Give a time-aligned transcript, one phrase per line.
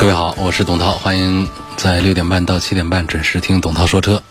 [0.00, 1.46] 各位好，我是董涛，欢迎
[1.76, 4.22] 在六点半到七点半准时听董涛说车。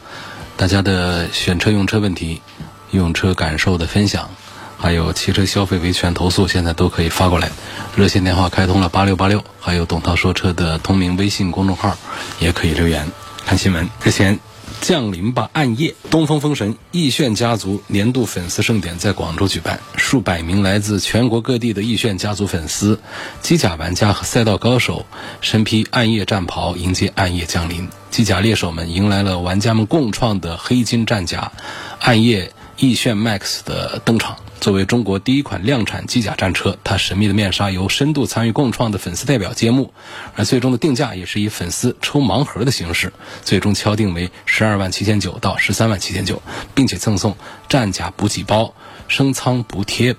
[0.58, 2.42] 大家的选车用车问题、
[2.90, 4.32] 用车感受的分享，
[4.80, 7.52] 还有汽车消费维权投诉，现在都可以发过来。
[7.96, 11.96] 热线电话开通了八六八六，还有董涛说车的同名微信公众号
[12.40, 13.08] 也可以留言。
[13.46, 14.40] 看新闻，之前。
[14.82, 15.96] 降临吧，暗夜！
[16.10, 23.00] 东风风神奕炫家族年度粉丝盛典在广州举办，数百名来自全国各地的奕炫家族粉丝、
[23.42, 25.06] 机甲玩家和赛道高手，
[25.42, 27.88] 身披暗夜战袍迎接暗夜降临。
[28.10, 31.52] 机甲猎手们迎来了玩家们共创的黑金战甲——
[32.02, 34.38] 暗夜奕炫 MAX 的登场。
[34.62, 39.94] 作为中国第一款量产机甲战车，它神秘的面纱由深度参与共创的粉丝代表揭幕，
[40.36, 43.12] 而最终的定价也是以粉丝抽盲盒的形式，
[43.44, 46.42] 最终敲定为十二万七千九到十三万七千九，
[46.74, 47.36] 并且赠送
[47.68, 48.74] 战甲补给包、
[49.10, 50.16] 升舱补贴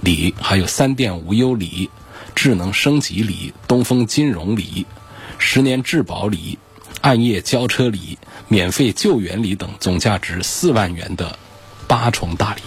[0.00, 1.90] 礼，还有三电无忧礼、
[2.36, 4.86] 智能升级礼、东风金融礼、
[5.38, 6.58] 十年质保礼、
[7.00, 11.38] 暗夜交车礼、免费救援礼等，总价值四万元的
[11.88, 12.60] 八重大礼。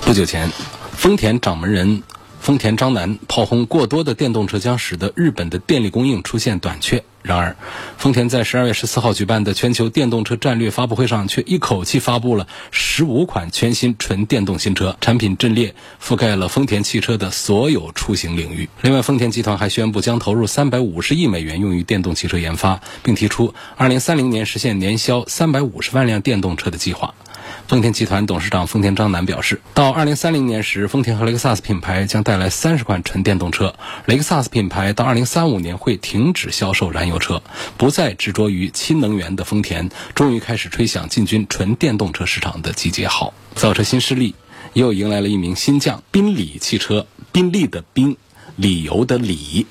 [0.00, 0.50] 不久前，
[0.92, 2.02] 丰田掌门人
[2.40, 7.04] 丰田章男炮轰过多的电动车将使得日本的电力供应出现短缺。
[7.22, 7.56] 然而，
[7.98, 18.68] 丰田在十二月十四号举办的全球电动车战略发布会上，却一口气发布了十五款全新纯电动新车，产品阵列覆盖了丰田汽车的所有出行领域。
[18.80, 27.15] 另外，丰田集团还宣布将投入三百五十亿美元用于电动汽车研发，并提出二零三零年实现年销三百五十万辆电动车的计划。
[27.68, 33.74] 丰田集团董事长丰田章男表示，到二零三零年时，丰田和雷克萨斯品牌将带来三十款纯电动车。
[34.04, 37.42] 雷克萨斯品牌到二零三五年会停止销售燃油车，
[37.76, 43.34] 不再执着于氢能源的丰田，终于开始吹响进军纯电动车市场的集结号。
[43.56, 44.36] 造车新势力
[44.74, 47.08] 又迎来了一名新将——宾利汽车。
[47.32, 48.16] 宾利的宾，
[48.54, 49.66] 理由的理。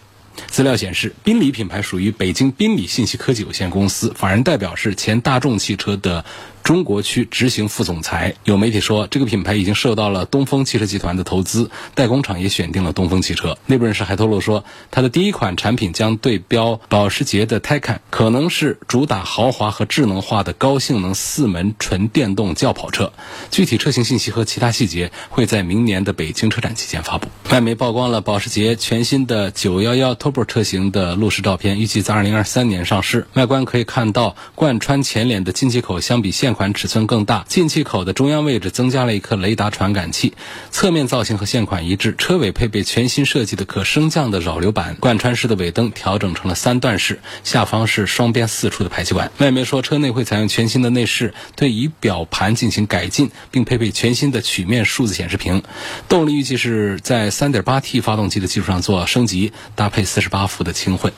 [0.47, 6.25] 资料显示，宾利品牌属于北京宾利信息科技有限公司，法人代表是前大众汽车的。
[6.65, 13.55] 中国区执行副总裁有媒体说，这个品牌已经受到了东风汽车集团的投资，代工厂也选定了东风汽车。
[13.67, 23.13] 内部人士还透露说，它的第一款产品将对标保时捷的 Taycan，可能是主打豪华和智能化的高性能四门纯电动轿跑车。
[23.51, 27.27] 具体车型信息和其他细节会在明年的北京车展期间发布。
[27.51, 33.27] 外媒曝光了保时捷全新的911 Turbo 车型的路试照片，预计在2023年上市。
[33.33, 40.33] 外观可以看到，贯穿前脸的进气口相比现款尺寸更大，进气口的中央位置增加了一颗雷达传感器，
[40.71, 42.15] 侧面造型和现款一致。
[42.17, 49.31] 车尾配备全新设计的可升降的扰流板，贯穿式的尾灯调整成了三段式，下方是双边四出的排气管。
[49.37, 55.61] 外媒说，车内会采用全新的内饰，对仪表盘进行改进，并配备全新的曲面数字显示屏。
[56.07, 61.11] 动力预计是在 3.8T 发动机的基础上做升级，搭配48伏的轻混。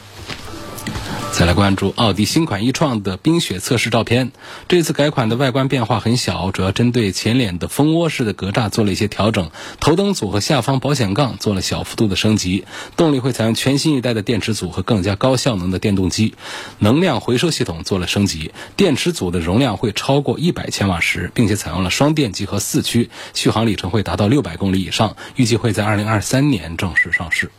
[1.31, 4.31] 再来关注奥迪新款 e 创的冰雪测试照片。
[4.67, 12.65] 这次改款的外观变化很小，主要针对前脸的蜂窝式的格栅做了一些调整，头灯组和下方保险杠做了小幅度的升级。
[12.95, 16.33] 动力会采用全新一代的电池组和更加高效能的电动机，
[16.79, 18.51] 能量回收系统做了升级。
[18.75, 25.15] 电池组的容量会超过一百千瓦时，并且采用了双电机和四驱，续航里程会达到六百公里以上。
[25.35, 27.51] 预计会在二零二三年正式上市。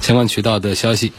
[0.00, 1.12] 相关渠道的消息，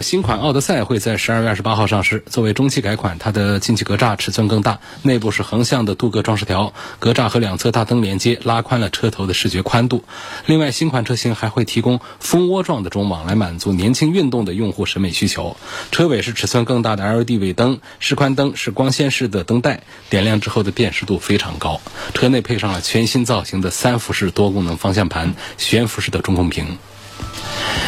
[0.00, 2.24] 新款奥德赛会在十二月二十八号上市。
[2.26, 10.02] 作为中期改款，它的进气格栅尺寸更大，内部是横向的镀铬装饰条，格栅和两侧大灯连接，拉宽了车头的视觉宽度。
[10.46, 15.56] 另外，新款车型还会提供蜂窝状的中网，来满足年轻运动的用户审美需求。
[15.92, 21.80] 车尾是尺寸更大的 LED 尾灯，示宽灯是光纤式的灯带，点亮之后的辨识度非常高。
[22.12, 26.78] 车内配上了全新造型的三辐式多功能方向盘，悬浮式的中控屏。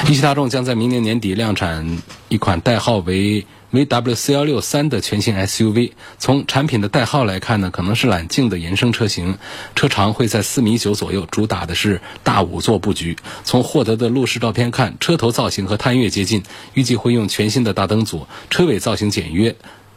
[0.09, 5.93] 一汽大众将在明年年底量产一款代号为 VW416-3 的全新 SUV。
[6.19, 9.39] 从产品的代号来看呢，可能是揽境的延伸车型，
[9.75, 13.17] 车长会在四米九左右，主打的是大五座布局。
[13.45, 16.43] 从获得的路试照片看，车头造型和探岳接近，
[16.75, 19.57] 预计会用全新的大灯组，车尾造型简约。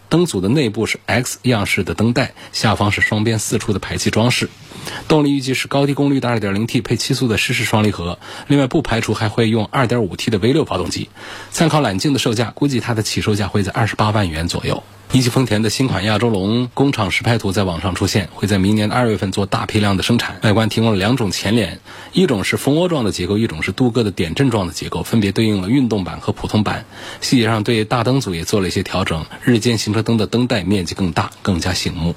[0.09, 4.49] 灯组的内部是 X 样式的灯带，下方是双边四处的排气装饰。
[5.07, 11.09] 动力预计是高低功率的 2.0T 配七速的湿式双离合，另外不排除还会用 2.5T 的 V6 发动机。
[11.51, 14.83] 参考揽境的售价，估计它的起售价会在28万元左右。
[15.13, 20.37] 一汽丰田的新款亚洲龙工厂实拍图在网上出现，会在明年二月份做大批量的生产。
[20.43, 21.79] 外观提供了两种前脸，
[22.11, 26.85] 一种是蜂窝状的结构，一种是镀铬的点阵状的结构，分别对应了运动版和普通版。
[27.21, 32.13] 细节上对大灯组也做了一些调整，日间行车灯的灯带面积更大，更加醒目。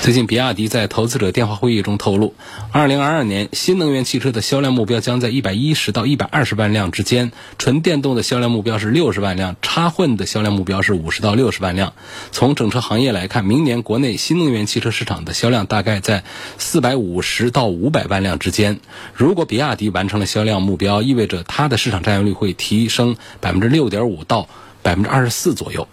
[0.00, 2.34] 最近，比亚迪在投资者电话会议中透露
[2.72, 11.92] ，2022年新能源汽车的销量目标将在110到120万辆之间，纯电动的销量目标是60万辆，插混的销量目标是50到60万辆。
[12.30, 16.24] 从整车行业来看，明年国内新能源汽车市场的销量大概在
[16.58, 18.80] 450到500万辆之间。
[19.12, 24.48] 如果比亚迪完成了销量目标，意味着它的市场占有率会提升6.5%到
[24.84, 25.86] 24%左右。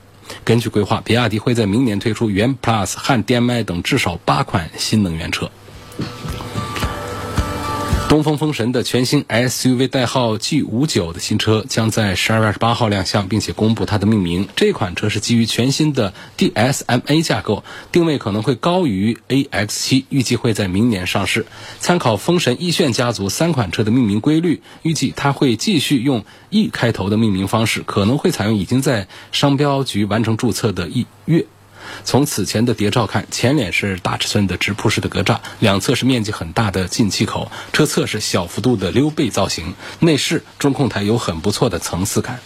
[0.43, 5.49] 根据规划，比亚迪会在明年推出元 Plus 汉 DM-i 等至少八款新能源车。
[8.15, 14.47] 东风风神的全新 SUV 代号 G59 的新车将在十二月二十八号亮相，并且公布它的命名。
[14.55, 21.45] 这款车是基于全新的 DSMA 架构，定位可能会高于 AX7，预计会在明年上市。
[21.81, 31.47] 参考风神奕炫家族三款车的命名规律，预计它会继续用 E 开头的命名方式，可能会采用已经在商标局完成注册的逸月。
[32.03, 42.39] 从此前的谍照看，前脸是大尺寸的直瀑式的格栅，两侧是面积很大的进气口，车侧是小幅度的溜背造型，内饰中控台有很不错的层次感。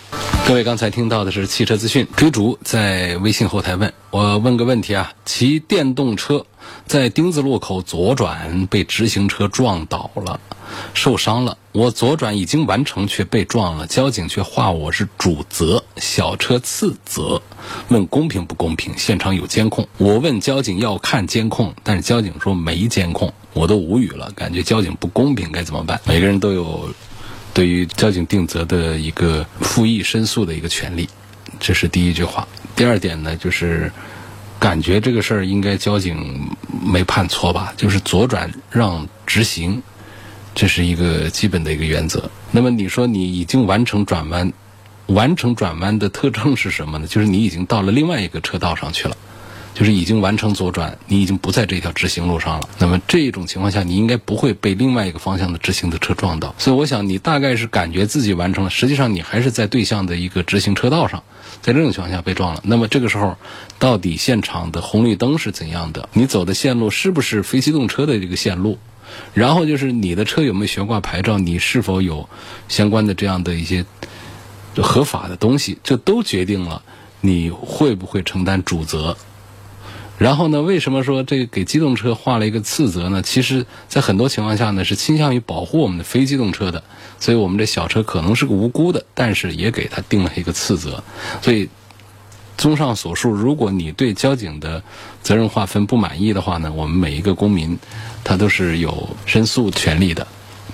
[0.47, 6.45] 各位刚才听到的是汽车资讯，追逐在微信后台问我问个问题啊，骑电动车
[6.85, 10.39] 在丁字路口左转被直行车撞倒了。
[10.93, 13.87] 受伤了，我左转已经完成，却被撞了。
[13.87, 17.41] 交警却话我是主责，小车次责，
[17.87, 18.93] 问公平不公平？
[18.95, 25.99] 现场有监控，我问交警要看监控，但是交警说没监控，我都无语了，感觉交警不公平，该怎么办？
[26.05, 26.87] 每个人都有
[27.51, 31.09] 对于交警定责的一个复议申诉的一个权利，
[31.59, 32.47] 这是第一句话。
[32.75, 33.91] 第二点呢，就是
[34.59, 36.49] 感觉这个事儿应该交警
[36.83, 37.73] 没判错吧？
[37.77, 39.81] 就是左转让直行。
[40.55, 42.29] 这是一个基本的一个原则。
[42.51, 44.51] 那么你说你已经完成转弯，
[45.05, 47.07] 完成转弯的特征是什么呢？
[47.07, 49.15] 就是你已经到了另外一个车道上去了，
[49.79, 52.67] 就是已经完成左转，你已经不在这条直行路上了。
[52.79, 56.53] 那么这种情况下，你应该不会被另外一个方向的直行的车撞到。
[56.57, 61.23] 所以我想你大概是感觉自己完成了，实际上你还是在对向的一个直行车道上，
[61.61, 62.61] 在这种情况下被撞了。
[62.65, 63.37] 那么这个时候，
[63.79, 66.09] 到底现场的红绿灯是怎样的？
[66.11, 68.77] 你走的线路是不是非机动车的这个线路？
[69.33, 72.27] 然后就是你的车有没有悬挂牌照，你是否有
[72.67, 73.85] 相关的这样的一些
[74.75, 76.81] 合法的东西，这都决定了
[77.21, 79.15] 你会不会承担主责。
[80.19, 83.23] 然后呢，为什么说这个给机动车划了一个次责呢？
[83.23, 86.83] 其实，在很多情况下呢，是倾向于保护我们的非机动车的，
[87.19, 91.03] 所以我们这小车可能是个无辜的，但是也给他定了一个次责。
[91.41, 91.69] 所以，
[92.57, 94.83] 综上所述，如果你对交警的
[95.23, 97.79] 责任划分不满意的话呢，我们每一个公民。
[98.21, 100.27] 他都是有申诉权利的，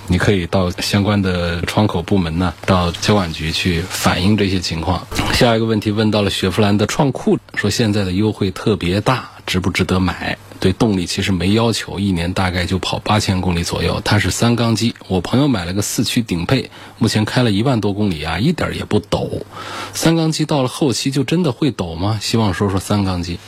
[0.07, 5.07] 你可以到相关的窗口部门呢，到交管局去反映这些情况。
[5.31, 10.38] 下一个问题问到了雪佛兰的创酷，说现在的优惠特别大，值不值得买？
[10.59, 14.01] 对动力其实没要求，一年大概就跑八千公里左右。
[14.03, 19.45] 它是三缸机，我朋友买了个四驱顶配，目前开了一万多公里啊，一点也不抖。
[19.94, 22.19] 三缸机到了后期就真的会抖吗？
[22.21, 23.40] 希望说说三缸机。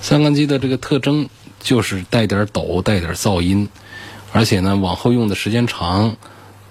[0.00, 1.28] 三缸机的这个特征。
[1.58, 3.68] 就是带点抖，带点噪音，
[4.30, 6.16] 而且呢，往后用的时间长，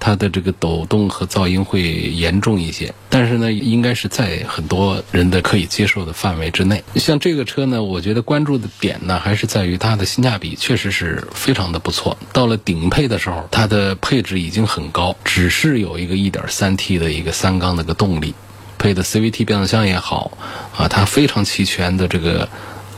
[0.05, 2.93] 它的这个抖动和噪音会严重一些。
[3.09, 6.83] 但是呢，应该是在很多人的可以接受的范围之内。
[6.95, 12.15] 像这个车呢，我觉得关注的点呢，还是在于它的性价比确实是非常的不错。
[12.31, 18.35] 到了顶配的时候，它的配置已经很高，只是有一个 1.3T 的一个三缸的个动力，
[18.77, 20.37] 配的 CVT 变速箱也好，
[20.77, 22.47] 啊，它非常齐全的这个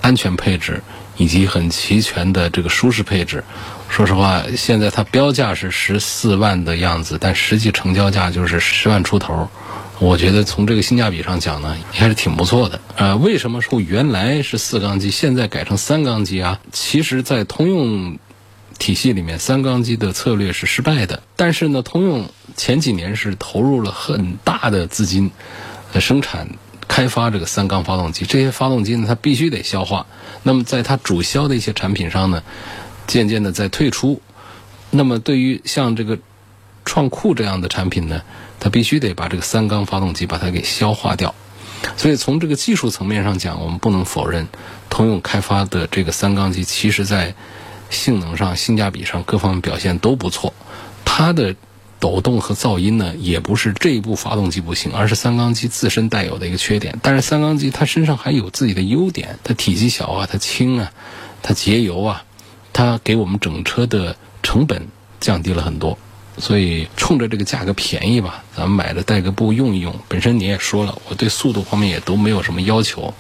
[0.02, 0.82] 安全配置。
[1.17, 3.43] 以及很齐全的这个舒适配置，
[3.89, 9.50] 说实话，现在它标价是十四万的样子，但实际成交价就是十万出头。
[10.00, 12.79] 我觉得从这个性价比上讲呢，还是挺不错的。
[12.97, 16.59] 呃，为什么说原来是四缸机，现在改成三缸机啊？
[16.71, 18.19] 其实，在通用
[18.77, 21.24] 体系里面，三缸机的策略是失败的。
[21.36, 25.31] 但是呢，通用前几年是投入了很大的资金，
[26.00, 26.47] 生产。
[26.98, 30.08] 开发这个三缸发动机，这些发动机呢，它必须得消化。
[30.42, 32.42] 那么，在它主销的一些产品上呢，
[33.06, 34.20] 渐渐的在退出。
[34.89, 36.18] 那么，对于像这个
[36.86, 38.24] 创酷这样的产品呢，
[38.60, 41.36] 它必须得把这个三缸发动机把它给消化掉。
[41.98, 44.48] 所以从这个技术层面上讲，我们不能否认，
[44.89, 47.36] 通用开发的这个三缸机，其实在
[47.92, 50.51] 性能上、性价比上各方面表现都不错。
[51.06, 51.56] 它的
[52.00, 57.00] 抖动和噪音呢，也不是这一部发动机不行，而是三缸机自身带有的一个缺点。
[57.01, 60.92] 但是三缸机它身上还有自己的优点，它体积小啊，它轻啊，
[61.42, 62.24] 它节油啊，
[62.74, 64.88] 它给我们整车的成本
[65.20, 65.98] 降低了很多。
[66.38, 69.94] 所以冲着这个价格便宜吧，咱们买了带个步用一用。
[70.08, 73.13] 本身你也说了，我对速度方面也都没有什么要求。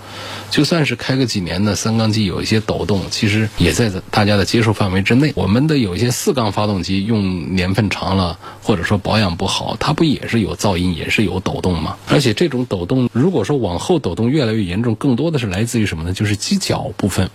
[0.49, 5.33] 就算是开个几年的三缸机有一些抖动，其实也在大家的接受范围之内。
[5.35, 11.97] 我们的有一些四缸发动机用年份长了，或者说保养不好，它不也是有噪音，也是有抖动吗？
[12.07, 16.13] 而且这种抖动，如果说往后抖动越来越严重，更多的是来自于什么呢？
[16.13, 17.29] 就是机脚部分。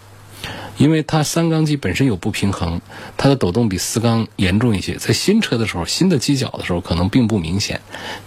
[0.79, 2.81] 因为它三缸机本身有不平衡，
[3.17, 4.95] 它的抖动比四缸严重一些。
[4.95, 7.81] 在新车的时候，新的机脚的时候可能并不明显，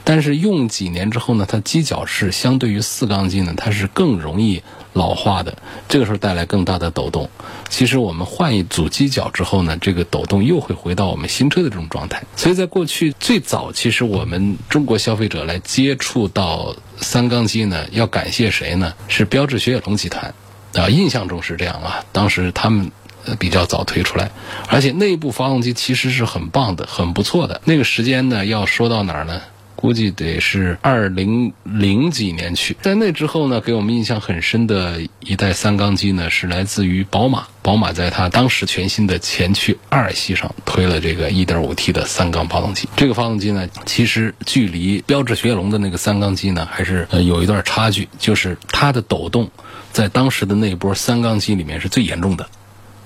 [0.03, 4.61] 但是用几年之后呢，它机脚是相对于四缸机呢，它是更容易
[4.93, 5.57] 老化的，
[5.89, 7.29] 这个时候带来更大的抖动。
[7.69, 12.23] 其实我们换一组机脚之后呢，这个抖动又会回到我们新车的这种状态。
[12.35, 18.93] 所以在过去最早，其实我们中国消费者来接触到三缸机呢，要感谢谁呢？
[19.07, 20.33] 是标致雪铁龙集团。
[20.82, 22.03] 啊，印象中是这样啊。
[22.12, 22.91] 当时他们
[23.39, 24.29] 比较早推出来，
[24.70, 27.62] 而且内部发动机其实是很棒的、很不错的。
[27.65, 29.41] 那个时间呢，要说到哪儿呢？
[29.75, 32.75] 估计得是二零零几年去。
[32.82, 37.48] 在那之后呢，给我们印象很深的一代三缸机呢，是来自于宝马。
[37.62, 42.88] 宝马在它当时全新的前驱二系上推了这个 1.5T 的三缸发动机。
[42.96, 49.50] 这个发动机呢，其实距离标致雪铁龙的那个三缸机呢，还是有一段差距，就是它的抖动。
[49.91, 52.48] 在当时的那波三缸机里面是最严重的，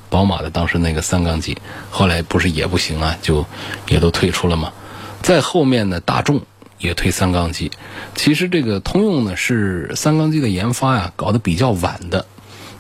[0.10, 1.56] 宝马的当时那个三缸机，
[1.90, 3.46] 后来不是也不行啊，就
[3.88, 4.74] 也都退出了嘛。
[5.22, 6.42] 在后面呢，大众
[6.80, 7.72] 也推三缸机。
[8.16, 12.26] 其实这个通用呢是三缸机的研发呀搞得比较晚的，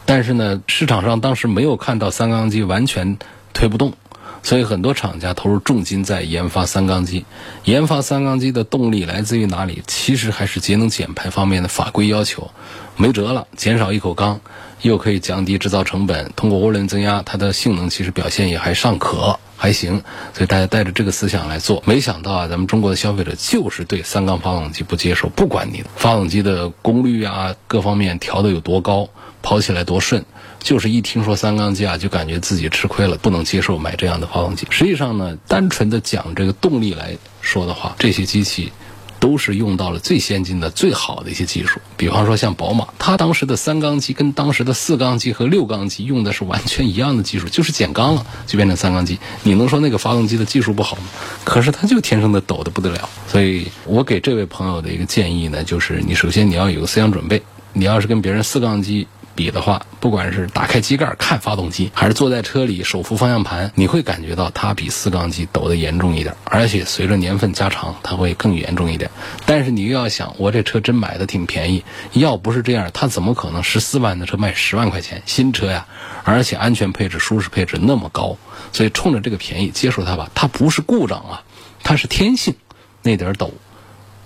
[0.06, 3.18] 但是呢市场上当时没有看到三缸机完全
[3.54, 3.94] 推不动。
[4.42, 7.26] 所以很多厂家投入重金在研发三缸机，
[7.66, 9.84] 研发三缸机的动力来自于哪里？
[9.86, 12.50] 其实还是节能减排方面的法规要求，
[12.96, 14.40] 没辙了，减少一口缸，
[14.82, 20.04] 又可以降低制造成本，通过涡轮增压，它的性能其实表现也还尚可，还行。
[20.34, 29.10] 所以大家带着这个思想来做，没想到啊，咱们中国的消费者就是对三缸发动机不接受，不管你发动机的功率啊，各方面调的有多高，
[29.42, 30.24] 跑起来多顺。
[30.62, 34.68] 就是一听说三缸机啊，就感觉自己吃亏了，不能接受买这样的发动机。
[34.70, 38.72] 实际上呢，单纯的讲这个动力来说的话，这些机器
[39.20, 41.80] 都是用到了最先进的、最好的一些技术。
[41.98, 49.20] 比方说像宝马，它当时的三缸机跟当时的四缸机和六缸机用的是完全一样的技术，就是减缸了就变成三缸机。
[49.44, 51.04] 你能说那个发动机的技术不好吗？
[51.44, 53.10] 可是它就天生的抖得不得了。
[53.28, 57.42] 所以我给这位朋友的一个建议呢，就是你首先你要有个思想准备，
[57.74, 59.08] 你要是跟别人四缸机。
[59.40, 69.10] 比的话，不管是打开机盖看发动机，还是坐在车里手扶方向盘，你会感觉到它比四缸机抖得严重一点，而且随着年份加长，它会更严重一点。
[69.46, 75.88] 但是你又要想，我这车真买的挺便宜，要不是这样，它怎么可能十四万的车卖十万块钱新车呀？
[76.26, 78.36] 而且安全配置、舒适配置那么高，
[78.74, 80.30] 所以冲着这个便宜接受它吧。
[80.36, 81.44] 它不是故障啊，
[81.82, 82.56] 它是天性，
[83.04, 83.54] 那点抖。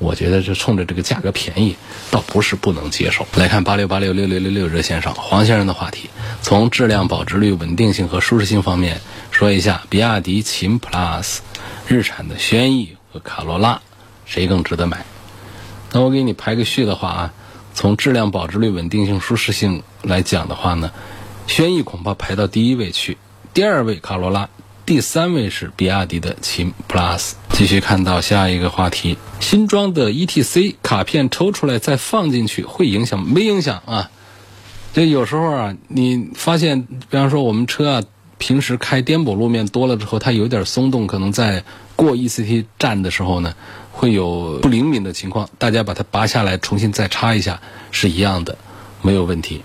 [0.04, 1.78] 我觉得这冲着这个价格便宜，
[2.12, 3.26] 倒不是不能接受。
[3.36, 6.10] 来看八六八六六六六六热线上黄先生的话题，
[6.42, 9.00] 从质量保值率、稳定性和舒适性方面
[9.32, 11.40] 说一下，比亚迪秦 PLUS、
[11.88, 13.82] 日产的轩逸和卡罗拉，
[14.26, 15.06] 谁更值得买？
[15.94, 17.34] 那我给你排个序的话啊，
[17.74, 20.92] 从质量保值率、稳定性、舒适性来讲的话呢，
[21.48, 23.18] 轩逸恐怕排到第一位去，
[23.54, 24.50] 第二位卡罗拉。
[24.86, 27.32] 第三位是比亚迪的秦 PLUS。
[27.52, 34.12] 继续看到下一个话题，新装的 ETC 卡片抽出来再放进去会影响没影响啊？
[34.94, 38.04] 这有时候啊，你发现，比方说我们车啊，
[38.38, 41.64] 平时开颠簸路面多了之后，它有点松动，可能在
[41.96, 43.54] 过 ECT 站的时候呢，
[43.92, 45.50] 会有不灵敏的情况。
[45.58, 47.62] 大家把它拔下来，重新再插一下
[47.92, 48.58] 是一样的，
[49.02, 49.64] 没有问题。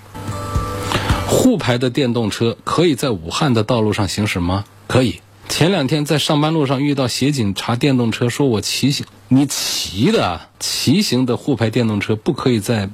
[1.27, 4.65] 沪牌的电动车可以在武汉的道路上行驶吗？
[4.89, 12.89] 可以，前两天在上班路上遇到协警查电动车，说我骑行，你骑的骑行的沪牌电动车不可以在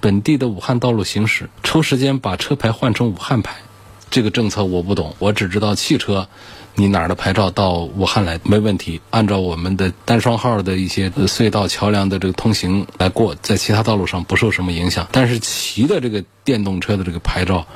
[0.00, 3.56] 本地的武汉道路行驶，抽时间把车牌换成武汉牌，
[4.10, 6.26] 这个政策我不懂，我只知道汽车。
[6.76, 9.00] 你哪儿的牌照到武汉来没问题？
[9.10, 15.06] 按照我们的单双号的一些隧道、桥梁的这个通行来过，在其他道路上不受什么影响。
[15.10, 17.66] 但是骑的这个电动车的这个牌照，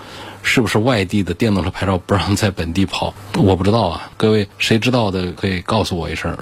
[0.45, 3.13] 是不是外地的电动车牌照不让在本地跑？
[3.37, 4.13] 我不知道啊。
[4.17, 6.39] 各位谁知道的可以告诉我一声。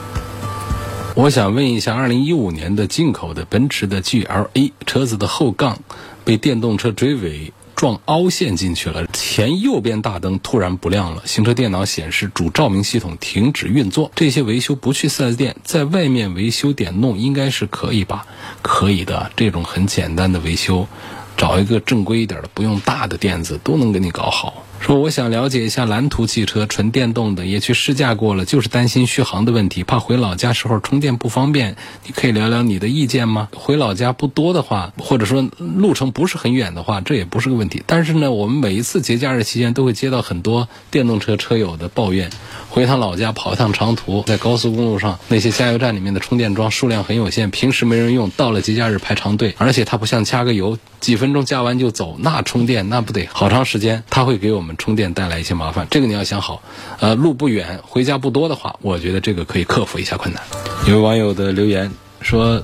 [1.15, 5.79] 我想问一下，二零一五年的进口的奔驰的 GLA 车子的后杠
[6.25, 7.53] 被电动车追尾。
[7.75, 14.13] 撞凹陷进去了，前右边大灯突然不亮了，行车电脑显示主照明系统停止运作。
[14.15, 18.25] 这些维修不去 4S 店，在外面维修点弄应该是可以吧？
[18.63, 20.87] 可以的，这种很简单的维修，
[21.37, 24.65] 找一个正规一点的，不用大的店子都能给你搞好。
[24.83, 31.77] 说我想了解一下蓝图汽车，纯电动的，也去试驾过了，就是担心续航的问题，怕回老家时候充电不方便。
[32.05, 33.49] 你可以聊聊你的意见吗？
[33.55, 37.81] 回老家不多的话，或者说路程不是很远的话，这也不是个问题。
[37.87, 42.29] 但是呢，我们每一次节假日期间都会接到很多电动车车友的抱怨，
[42.69, 54.72] 回趟老家跑一趟长途，在高速公路上那些加油站里面的充电桩数量很有限，平时没人用，到了节假日排长队，而且它不像加个油，几分钟加完就走，那充电那不得好长时间，它会给我们。
[54.77, 56.63] 充电带来一些麻烦，这个你要想好。
[57.01, 60.43] 呃，路不远，回家不多的话，我觉得这个可以克服一下困难。
[60.87, 62.63] 有网友的留言说：“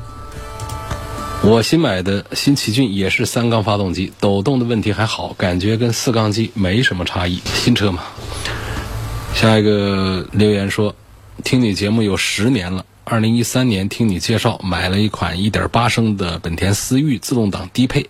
[1.43, 7.41] 我新买的新奇骏也是三缸发动机，抖动的问题还好，感觉跟四缸机没什么差异。
[7.45, 8.03] 新车嘛。”
[9.35, 10.95] 下一个留言说
[11.45, 18.09] ：“听你节目有十年了，二零一三年听你介绍买了一款一点八升的本田思域自动挡低配。”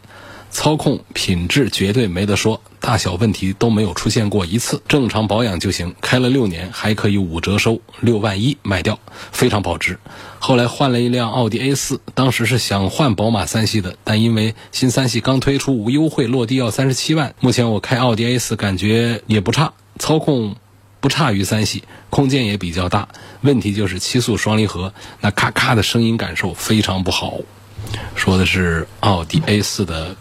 [0.50, 5.94] 操控品质绝对没得说，大小问题都没有出现过一次，正常保养就行。
[6.00, 8.98] 开了六年，还可以五折收，六万一卖掉，
[9.30, 9.98] 非常保值。
[10.38, 17.34] 后来换了一辆奥迪 A 四，当时是想换宝马三系的，但因为新三系刚推出无优惠，落地要三十七万。
[17.40, 20.56] 目前我开奥迪 A 四感觉也不差，操控
[21.00, 23.08] 不差于三系，空间也比较大。
[23.42, 27.34] 问题就是七速双离合，那咔咔的声音感受非常不好。
[28.14, 30.16] 说的是奥迪 A 四的。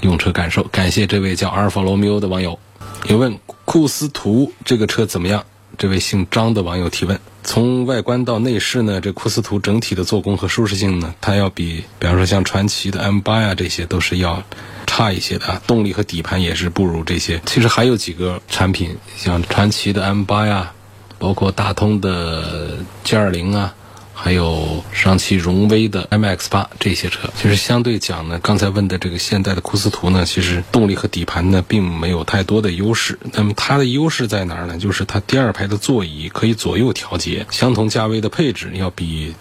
[0.00, 2.58] 用车感受，感谢这位叫阿尔法罗密欧的网友。
[3.06, 5.44] 有问库斯图这个车怎么样？
[5.78, 7.20] 这位姓张的网友提问。
[7.44, 14.42] 从外观到内饰呢，这库斯图整体的做工和舒适性呢，它要比，比方说像传祺的 M8 呀这些都是要
[14.86, 15.62] 差一些的啊。
[15.66, 17.40] 动力和底盘也是不如这些。
[17.46, 20.72] 其实还有几个产品，像传祺的 M8 呀，
[21.18, 23.74] 包括大通的 G20 啊。
[24.18, 33.18] 还有上汽荣威的 MX 八这些车，其实相对讲呢，刚才问的这个现代的库斯图呢，其实动力和底盘呢并没有太多的优势。
[33.34, 34.78] 那么它的优势在哪儿呢？
[34.78, 39.34] 就是它第二排的座椅可以左右调节，相同价位的配置要比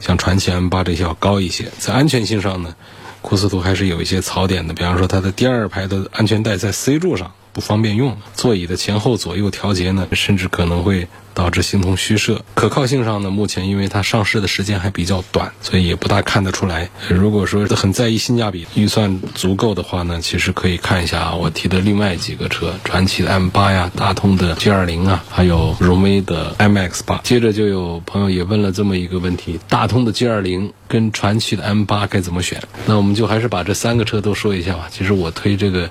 [0.00, 1.70] 像传祺 M 八这些要高一些。
[1.78, 2.74] 在安全性上呢，
[3.20, 11.08] 库斯图还是有一些槽点的，比方说它的第二排的安全带在 C 柱上不方便用，座椅的前后左右调节呢，甚至可能会。
[11.34, 12.40] 导致形同虚设。
[12.54, 16.88] 可靠性上呢，目前因为它上市的时间还比较短，所以也不大看得出来。
[17.08, 27.20] 如果说很在意性价比，预算足够的话呢，其实可以看一下我提的另外几个车：传祺的 M8 呀，大通的 G20 啊，还有荣威的 MX8。
[27.22, 32.62] 接着就有朋友也问了这么一个问题：大通的 G20 跟传祺的 M8 该怎么选？
[32.86, 34.86] 那我们就还是把这三个车都说一下吧。
[34.90, 35.90] 其实我推这个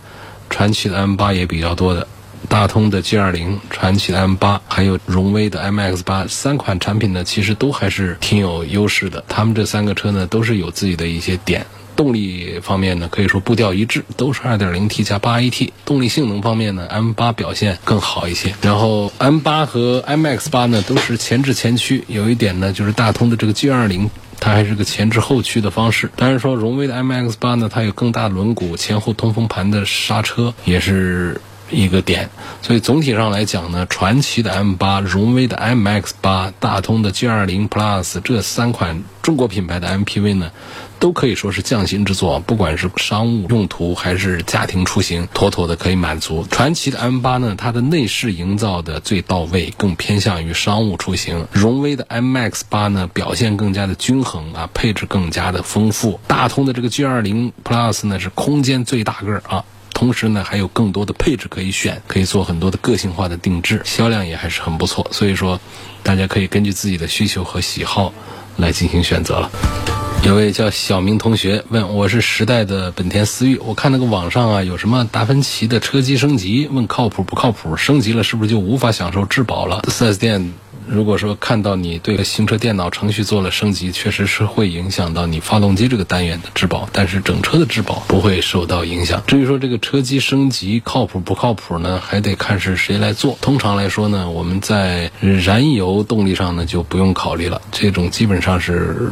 [0.50, 2.08] 传祺的 M8 也比较多的。
[2.50, 9.24] 大通的 G20、传祺 M8，还有荣威的 MX8 三款产品呢，其实都还是挺有优势的。
[9.28, 11.66] 他们这三个车呢，都是有自己的一些点。
[11.96, 15.72] 动力方面呢，可以说步调一致，都是 2.0T 加 8AT。
[15.86, 18.54] 动力性能方面呢，M8 表现更好一些。
[18.62, 22.04] 然后 M8 和 MX8 呢，都是前置前驱。
[22.08, 26.10] 有一点呢，就是大通的这个 G20，它还是个前置后驱的方式。
[26.16, 31.40] 当然说荣威的 MX8 呢，它有更大轮毂、前后通风盘的刹车，也是。
[31.74, 32.30] 一个点，
[32.62, 40.52] 所以总体上来讲呢，传祺的 M8、荣威的 MX8、大通的 G20 Plus 这三款中国品牌的 MPV 呢，
[41.00, 42.40] 都可以说是匠心之作。
[42.40, 46.46] 不管是商务用途还是家庭出行，妥妥的可以满足。
[46.50, 56.20] 传祺的 M8 呢，它的内饰营造的最到位，更偏向于商务出行；荣威的 MX8 呢，表现更加的均衡啊，配置更加的丰富。
[56.28, 59.66] 大通的这个 G20 Plus 呢，是空间最大个儿啊。
[59.94, 65.08] 同时呢，还有更多的配置可以选，可以做很多的个性化的定制，销量也还是很不错。
[65.12, 65.60] 所以说，
[66.02, 68.14] 大家可以根据自己的需求和喜好
[68.58, 69.50] 来进行选择了。
[70.26, 77.76] 有位叫小明同学问：“我是时代的本田思域，我看那个网上啊有什么达芬奇的车机升级，问靠谱不靠谱？
[77.76, 80.54] 升级了是不是就无法享受质保了？”4S 店。
[80.88, 89.24] 如果说看到你对行车电脑程序做了升级，确实是会影响到你发动机这个单元的质保，但是整车的质保不会受到影响。
[89.26, 93.38] 至于说这个车机升级靠谱不靠谱呢，还得看是谁来做。
[93.42, 99.12] 通常来说呢，我们在燃油动力上呢就不用考虑了，这种基本上是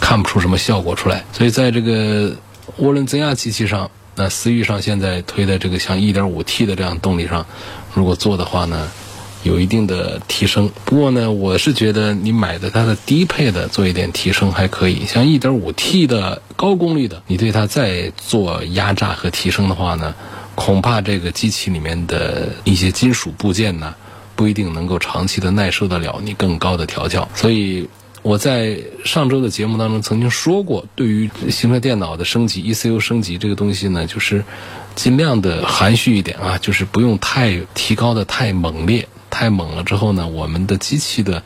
[0.00, 1.24] 看不出什么效果出来。
[1.32, 2.36] 所以在这个
[2.78, 7.46] 涡轮增压机器上，那思域上现在推的这个像 1.5T 的这样动力上，
[7.94, 8.90] 如果做的话呢？
[9.42, 10.70] 有一定的提升。
[10.84, 20.14] 不过呢，我是觉得你买的它的低配的做一点提升还可以，像 1.5T 的高功率的，你对它再做压榨和提升的话呢，
[20.54, 23.94] 恐怕这个机器里面的一些金属部件呢，
[24.36, 27.26] 不一定能够长期的耐受得了你更高的调教。
[27.34, 27.88] 所以
[28.22, 34.44] 我在上周的节目当中曾经说过，对于行车电脑的升级、ECU 升级这个东西呢，就是
[34.94, 39.08] 尽量的含蓄一点啊，就是不用太提高的太猛烈。
[39.30, 41.42] 太猛了之后呢，我们的机器的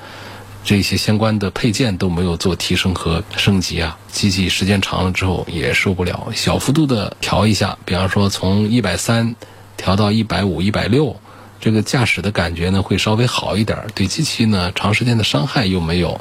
[0.64, 6.28] 这些相关的配件都没有做提升和升级啊，机器时间长了之后也受不了。
[6.34, 9.36] 小幅度的调一下，比方说从一百三
[9.76, 11.20] 调到一百五、一百六，
[11.60, 16.18] 这个驾驶的感觉呢会稍微好一点，对机器呢长时间的伤害又没有。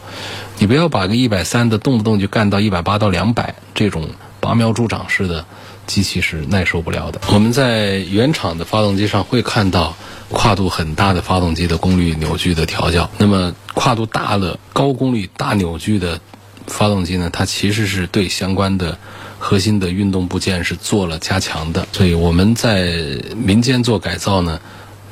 [0.57, 4.09] 你不要把个一百三的动不动就干到一百八到两百，这种
[4.41, 5.45] 拔苗助长式的
[5.87, 7.21] 机器是耐受不了的。
[7.31, 9.95] 我们在原厂的发动机上会看到。
[10.29, 16.19] 跨度很大的发动机的功率扭矩的调教，那么跨度大了、高功率大扭矩的
[16.65, 17.29] 发动机呢？
[17.31, 18.97] 它其实是对相关的
[19.37, 21.87] 核心的运动部件是做了加强的。
[21.91, 22.93] 所以我们在
[23.35, 24.59] 民间做改造呢，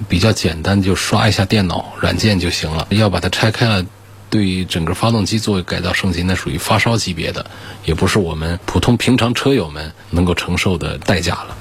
[0.09, 2.87] 比较简单，就刷一下电脑软件就行了。
[2.89, 3.85] 要把它拆开了，
[4.31, 7.45] 对于整个发动机做改造升级，那属于发烧级别的，
[7.83, 11.57] 也不是我们普通平常车友们能够承受的代价了。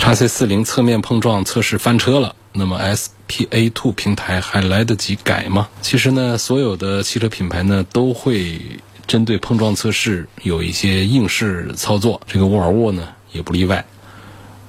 [0.00, 5.68] 叉 C 四零侧面碰撞测试翻车了，那么 SPA Two 平台还来得及改吗？
[5.82, 8.60] 其实呢，所有的汽车品牌呢都会
[9.06, 13.84] 针对碰撞测试有一些应试操作，这个沃尔沃呢也不例外。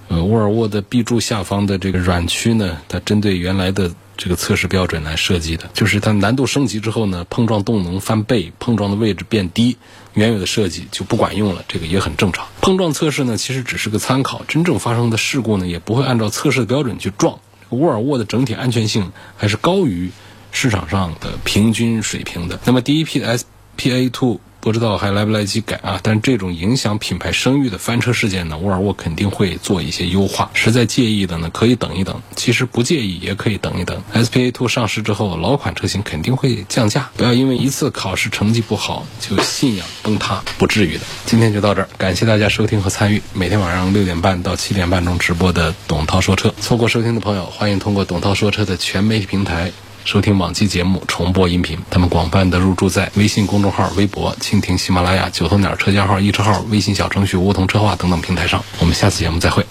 [0.10, 3.92] 呃，沃尔沃的 B 柱下方的这个软区呢，它针对原来的。
[4.18, 9.78] 这个测试标准来设计的，就是它难度升级之后呢，碰撞动能翻倍，碰撞的位置变低，
[10.14, 12.48] 原有的设计就不管用了，这个也很正常。
[12.60, 17.40] 碰撞测试呢，其实只是个参考，真正发生的事故呢，也不会按照测试的标准去撞。
[17.70, 20.10] 沃尔沃的整体安全性还是高于
[20.52, 22.60] 市场上的平均水平的。
[22.66, 24.40] 那么第一批的 SPA Two。
[24.60, 26.00] 不知道还来不来及改啊？
[26.04, 30.50] 但这种影响品牌声誉的翻车事件呢，沃尔沃肯定会做一些优化。
[30.54, 34.02] 实在介意的呢，可以等一等；其实不介意也可以等一等。
[34.14, 37.10] SPA Two 上市之后，老款车型肯定会降价。
[37.16, 41.04] 不要因为一次考试成绩不好就信仰崩塌，不至于的。
[41.26, 46.54] 今天就到这儿，感谢大家收听和参与每天晚上六点半到七点半钟直播的董涛说车。
[46.60, 49.72] 错过收听的朋友，欢迎通过董涛说车的全媒体平台。
[50.08, 58.64] 收听往期节目重播音频，他们广泛的入驻在微信公众号、微博、蜻蜓、喜马拉雅、九头鸟车架号、易车号、微信小程序梧桐车话等等平台上。
[58.80, 59.68] 我们下次节目再会。